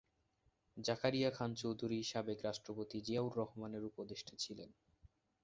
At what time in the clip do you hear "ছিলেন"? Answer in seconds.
4.39-4.69